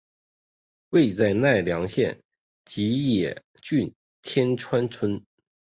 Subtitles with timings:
[0.89, 2.23] 位在奈良县
[2.65, 3.93] 吉野郡
[4.23, 5.23] 天川村。